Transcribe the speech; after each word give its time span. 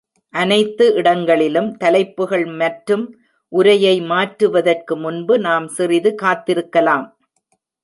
அனைத்து 0.33 0.85
இடங்களிலும் 0.93 1.67
தலைப்புகள் 1.77 2.45
மற்றும் 2.61 3.03
உரையை 3.51 3.95
மாற்றுவதற்கு 4.11 4.95
முன்பு 4.97 5.37
நாம் 5.39 5.67
சிறிது 5.77 6.13
காத்திருக்கலாம்? 6.23 7.07